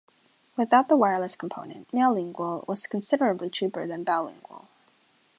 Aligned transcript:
Without 0.57 0.89
the 0.89 0.97
wireless 0.97 1.35
component, 1.35 1.91
Meowlingual 1.91 2.67
was 2.67 2.87
considerably 2.87 3.51
cheaper 3.51 3.85
than 3.85 4.03
BowLingual. 4.03 4.65